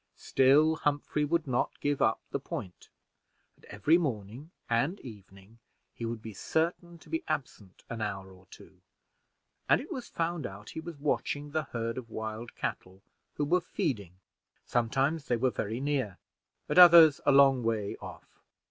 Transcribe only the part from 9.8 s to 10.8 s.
was found out he